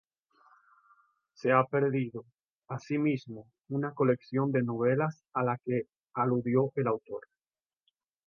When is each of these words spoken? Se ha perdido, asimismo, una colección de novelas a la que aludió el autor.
Se 1.35 1.51
ha 1.51 1.63
perdido, 1.67 2.25
asimismo, 2.67 3.45
una 3.69 3.93
colección 3.93 4.51
de 4.51 4.63
novelas 4.63 5.21
a 5.31 5.43
la 5.43 5.59
que 5.63 5.83
aludió 6.15 6.71
el 6.75 6.87
autor. 6.87 7.27